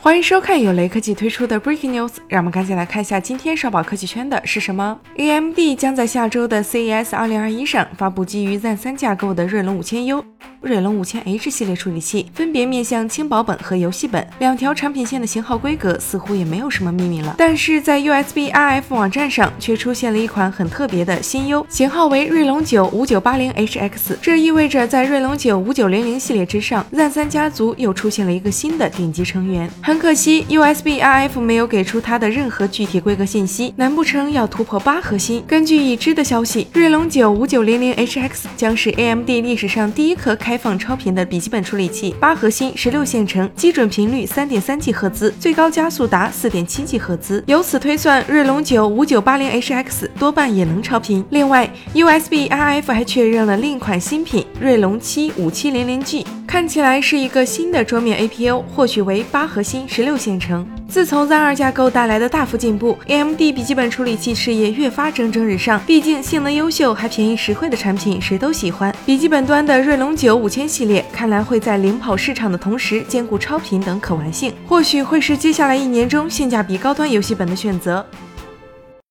[0.00, 4.96] 欢迎收看由雷科技推出的 Breaking News，让我们赶紧来看一下今天烧宝科技圈的是什么。
[5.16, 10.22] AMD 将在下周的 CES 2021上发布基于 Zen 三架构的锐龙 5000U。
[10.60, 29.70] 锐龙五千 H 系列处理器分别面向轻薄本和游戏本两条产品线的型号规格似乎也没有什么秘密了，但是在 USB RF 网站上却出现了一款很特别的新 U，型号为锐龙九五九八零 HX，这意味着在锐龙九五九零零系列之上，Zen 三家族又出现了一个新的顶级成员。
[29.80, 35.44] 很可惜，USB RF 没有给出它的任何具体规格信息，难不成要突破八核心？
[35.46, 47.44] 根据已知的消息，锐龙九五九零零 HX 将是 AMD 历史上第一颗开放超频的笔记本处理器，八核心，十六线程，基准频率三点三 G 赫兹，最高加速达四点七 G 赫兹。
[47.46, 51.22] 由此推算，锐龙九五九八零 HX 多半也能超频。
[51.28, 56.26] 另外，USB RF 还确认了另一款新品锐龙七五七零零 G。
[56.48, 60.66] 看起来是一个新的桌面 APU，或许为八核心、十六线程。
[60.88, 65.78] 自从 Zen 二架构带来的大幅进步，AMD 笔记本处理器事业越发蒸蒸日上。
[65.86, 68.94] 毕竟性能优秀还便宜实惠的产品谁都喜欢。
[69.04, 78.02] 笔记本端的锐龙九五千系列看来会在领跑市场的同时兼顾超频等可玩性，或许会是接下来一年中性价比高端游戏本的选择。